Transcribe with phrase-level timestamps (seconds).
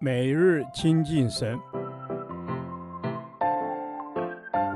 [0.00, 1.58] 每日亲近神，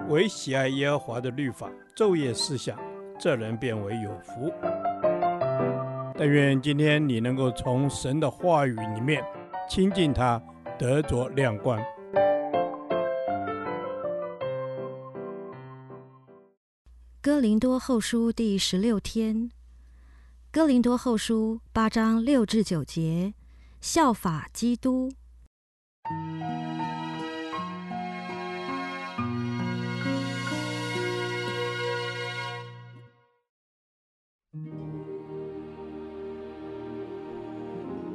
[0.09, 2.79] 唯喜爱耶和华的律法，昼夜思想，
[3.19, 4.53] 这人便为有福。
[6.17, 9.25] 但愿今天你能够从神的话语里面
[9.69, 10.43] 亲近他，
[10.79, 11.81] 得着亮光。
[17.21, 19.51] 哥林多后书第十六天，
[20.51, 23.35] 哥林多后书八章六至九节，
[23.81, 25.13] 效法基督。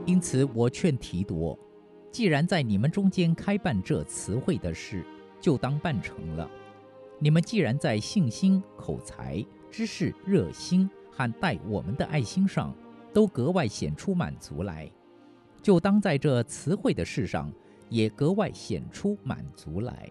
[0.05, 1.57] 因此，我劝提多，
[2.11, 5.03] 既然在你们中间开办这词汇的事，
[5.39, 6.49] 就当办成了。
[7.19, 12.75] 你们既然在信心、口才、知识、热心和待我们的爱心上，
[13.13, 14.91] 都格外显出满足来，
[15.63, 17.51] 就当在这词汇的事上，
[17.89, 20.09] 也格外显出满足来。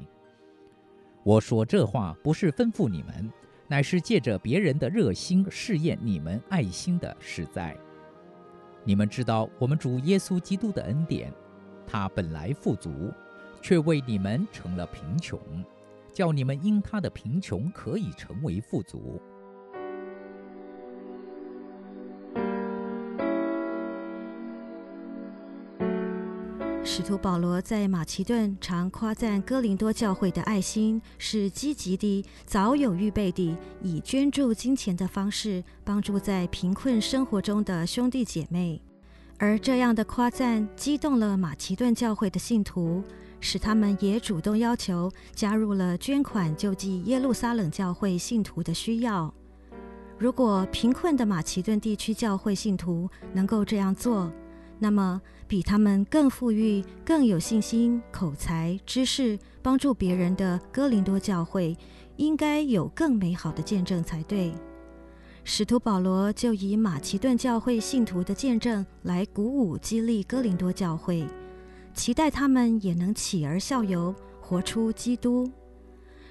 [1.22, 3.30] 我说这话不是吩咐你们，
[3.68, 7.76] 乃是借着别人的热心试验你们爱心的实在。
[8.82, 11.32] 你们知道我们主耶稣基督的恩典，
[11.86, 13.12] 他本来富足，
[13.60, 15.38] 却为你们成了贫穷，
[16.12, 19.20] 叫你们因他的贫穷可以成为富足。
[26.84, 38.82] 使徒保罗在马其顿常夸赞哥林多教会的爱心，是积极的、早有预备的，以捐助金钱的方式帮助在贫困生活中的兄弟姐妹。
[39.38, 43.02] 而这样的夸赞激动了马其顿教会的信徒，
[43.38, 49.32] 使他们也主动要求加入了捐款救济耶路撒冷教会信徒的需要。
[50.18, 54.30] 如果贫困的马其顿地区教会信徒能够这样做，
[54.82, 61.76] 那么，比他们更富裕、更有信心、口才、知识，帮助别人的哥林多教会，
[62.16, 64.52] 应该有更美好的见证才对。
[65.44, 71.24] 使徒保罗就以马其顿教会信徒的见证来鼓舞、激励哥林多教会，
[71.94, 75.48] 期待他们也能起而效尤，活出基督。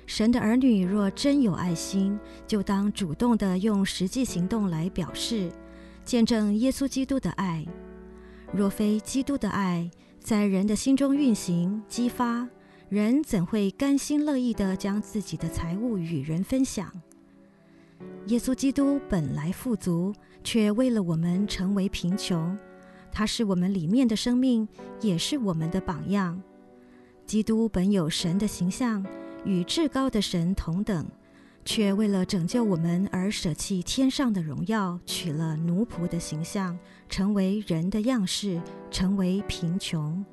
[0.06, 5.50] 神的儿女若真有爱心，就当主动地用实际行动来表示，
[6.04, 7.66] 见证耶稣基督的爱。
[8.54, 9.90] 若非基督的爱
[10.20, 12.48] 在人的心中运行激发，
[12.90, 16.92] 人怎会甘心乐意地将自己的财物与人分享？
[18.28, 20.14] 耶稣基督本来富足，
[20.44, 22.58] 却为了我们成为贫穷。
[23.10, 24.68] 他是我们里面的生命，
[25.00, 26.42] 也是我们的榜样。
[27.26, 29.06] 基督本有神的形象，
[29.46, 31.06] 与至高的神同等。
[31.64, 36.78] 却为了拯救我们而舍弃天上的荣耀，取了奴仆的形象，
[37.08, 40.24] 成为人的样式，成为贫穷。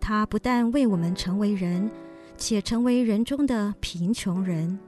[0.00, 1.90] 他不但为我们成为人，
[2.36, 4.78] 且成为人中的贫穷人。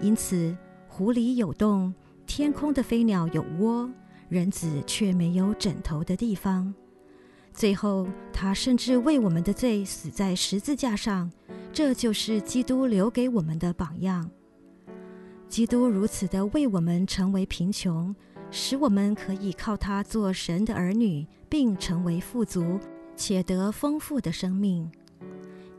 [0.00, 0.56] 因此，
[0.88, 1.94] 湖里有洞，
[2.26, 3.90] 天空的飞鸟有窝，
[4.28, 6.72] 人子却没有枕头的地方。
[7.52, 11.30] 最后，他甚至为我们的罪死在十字架上。
[11.72, 14.28] 这就是基督留给我们的榜样。
[15.50, 18.14] 基督如此的为我们成为贫穷，
[18.52, 22.78] 使我们可以靠他做神的儿女，并成为富足，
[23.16, 24.88] 且得丰富的生命。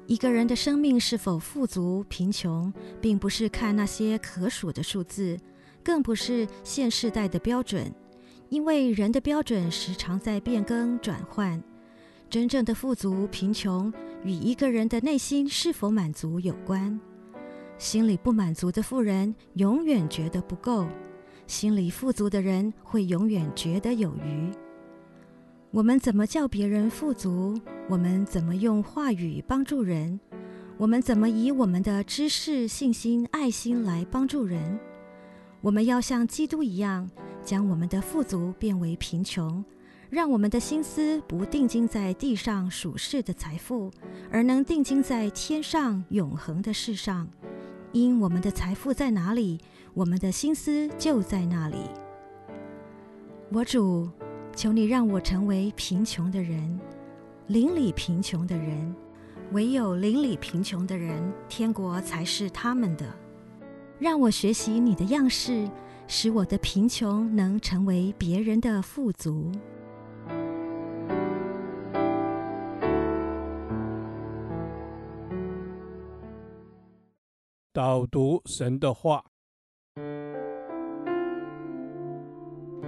[0.07, 5.39] 一个人的生命是否富足贫穷，并不是看那些可数的数字，
[5.81, 7.89] 更不是现世代的标准，
[8.49, 11.63] 因为人的标准时常在变更转换。
[12.29, 13.91] 真正的富足贫穷，
[14.25, 16.99] 与一个人的内心是否满足有关。
[17.81, 20.85] 心里不满足的富人永远觉得不够，
[21.47, 24.51] 心里富足的人会永远觉得有余。
[25.71, 27.59] 我们怎么叫别人富足？
[27.89, 30.19] 我们怎么用话语帮助人？
[30.77, 34.79] 我们怎么以我们的知识、信心、爱心来帮助人？
[35.61, 37.09] 我们要像基督一样，
[37.43, 39.65] 将我们的富足变为贫穷，
[40.11, 43.89] 让我们的心思不定睛在地上属世的财富，
[44.29, 47.27] 而能定睛在天上永恒的事上。
[47.93, 49.59] 因我们的财富在哪里，
[49.93, 51.77] 我们的心思就在那里。
[53.51, 54.09] 我主，
[54.55, 56.79] 求你让我成为贫穷的人，
[57.47, 58.95] 邻里贫穷的人。
[59.51, 63.05] 唯有邻里贫穷的人，天国才是他们的。
[63.99, 65.69] 让我学习你的样式，
[66.07, 69.51] 使我的贫穷能成为别人的富足。
[77.73, 79.23] 导读神的话，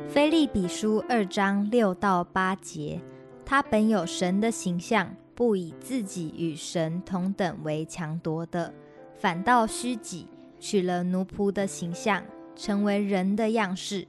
[0.09, 2.99] 菲利比书二章六到八节，
[3.45, 8.73] 他本有神的形象，不以自己与神同等为强夺的，
[9.17, 10.27] 反倒虚己，
[10.59, 12.21] 取了奴仆的形象，
[12.53, 14.05] 成为人的样式。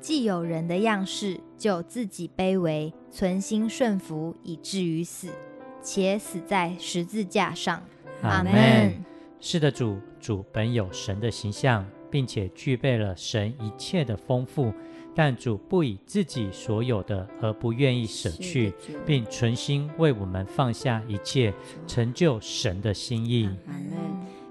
[0.00, 5.28] 既有人的样式，就自己卑微，存心顺服，以至于死，
[5.80, 7.80] 且死在十字架上。
[8.22, 8.99] 阿们。
[9.40, 14.72] 是的，主，主本有神的形象，并且具备了神一切的丰富，
[15.14, 18.72] 但主不以自己所有的而不愿意舍去，
[19.06, 21.54] 并存心为我们放下一切，
[21.86, 23.48] 成就神的心意。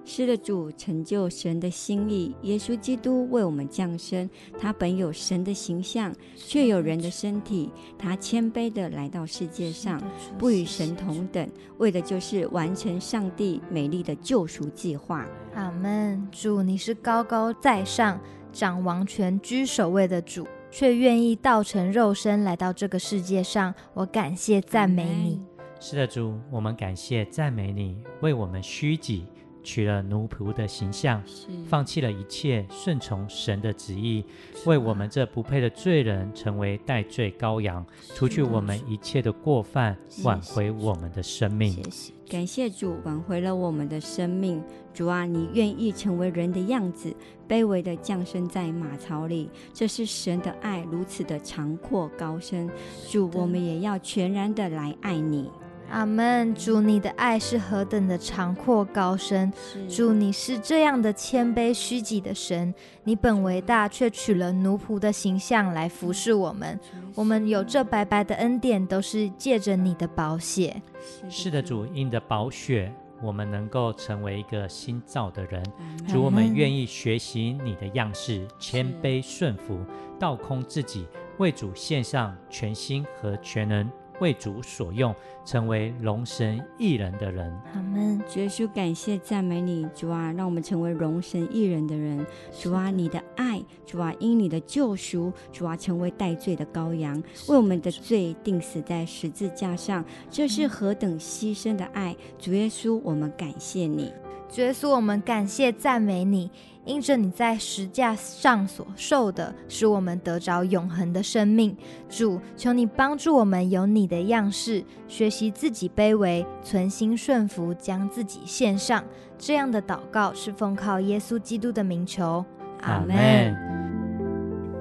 [0.06, 2.36] 是的，主成就神的心意。
[2.42, 4.28] 耶稣基督为我们降生，
[4.60, 7.70] 他本有神的形象，却有人的身体。
[7.96, 10.02] 他谦卑的来到世界上，
[10.38, 11.48] 不与神同等，
[11.78, 15.28] 为的就是完成上帝美丽的救赎计划。
[15.54, 16.28] 阿门。
[16.32, 18.20] 主，你是高高在上、
[18.52, 23.76] 掌王权、居首位的主，却愿意道成肉身来到这个世界上。
[23.94, 25.40] 我感谢赞美你。
[25.80, 29.28] 是的，主，我们感谢赞美你，为我们虚己。
[29.64, 31.22] 取了奴仆的形象，
[31.68, 34.24] 放弃了一切，顺从神的旨意，
[34.66, 37.86] 为我们这不配的罪人成为代罪羔羊，
[38.16, 41.72] 除去我们一切的过犯，挽回我们的生命。
[41.72, 44.64] 谢谢，感谢主挽回了我们的生命。
[44.94, 47.16] 主啊，你愿意成为人的样子，
[47.48, 52.70] 卑微的降生在马槽里，这是神的爱如此的长阔高深。
[53.08, 55.50] 主，我们也要全然的来爱你。
[55.90, 56.54] 阿门。
[56.56, 59.52] 主，你的爱是何等的长阔高深！
[59.90, 62.74] 主，你是这样的谦卑虚己的神。
[63.04, 66.80] 你本为大，却取了奴仆的形象来服侍我们。
[67.16, 70.82] 我们有这白白的恩典，都是借着你的宝血。
[71.30, 75.64] 是的，主，因的宝血，我们能够成为一个新造的人。
[76.08, 79.80] 主，我们愿意学习你的样式，谦卑顺服，
[80.20, 81.08] 倒空自己，
[81.38, 83.90] 为主献上全心和全人。
[84.20, 85.14] 为主所用，
[85.46, 87.52] 成为荣神益人的人。
[87.74, 88.20] 阿门。
[88.36, 92.26] 耶稣，感谢赞美你，主啊，让我们成为荣神益人的人。
[92.52, 100.04] 主啊，你的爱，主啊，因你的救赎，主啊，成为代罪的羔羊，为我们的罪定死在十字架上。
[100.30, 102.16] 这是何等牺牲的爱！
[102.38, 104.14] 主耶稣，我们感谢你。
[104.50, 106.50] 主耶稣，我们感谢赞美你。
[106.90, 111.78] 因着你在十架上所受的，使我们得着永恒的生命。
[112.10, 119.04] 主，求你帮助我们有你的样式，学习自己卑微，存心顺服，将自己献上。
[119.38, 122.44] 这样的祷告是奉靠耶稣基督的名求。
[122.82, 123.56] 阿门。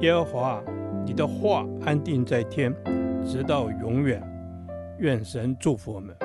[0.00, 0.62] 耶和华，
[1.04, 2.75] 你的话安定在天，
[3.22, 4.22] 直到永远。
[4.99, 6.16] 愿神祝福我们。